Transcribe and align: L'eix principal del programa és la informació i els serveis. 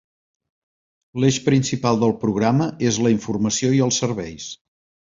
L'eix 1.25 1.37
principal 1.51 2.01
del 2.05 2.15
programa 2.25 2.71
és 2.91 3.01
la 3.09 3.15
informació 3.19 3.75
i 3.81 3.87
els 3.89 4.05
serveis. 4.07 4.53